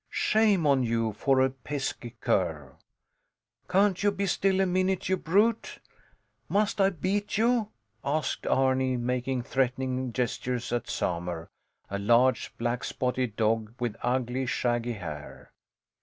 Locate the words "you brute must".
5.09-6.81